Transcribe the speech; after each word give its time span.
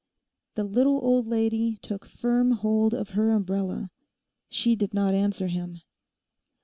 The 0.55 0.63
little 0.63 0.97
old 1.05 1.27
lady 1.27 1.77
took 1.83 2.07
firm 2.07 2.53
hold 2.53 2.95
of 2.95 3.09
her 3.09 3.29
umbrella. 3.29 3.91
She 4.49 4.75
did 4.75 4.95
not 4.95 5.13
answer 5.13 5.45
him. 5.45 5.81